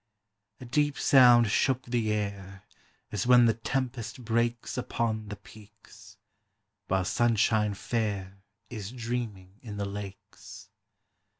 [0.59, 2.63] A deep sound shook the air,
[3.11, 6.17] As when the tempest breaks Upon the peaks,
[6.87, 8.39] while sunshine fair
[8.71, 10.69] Is dreaming in the lakes.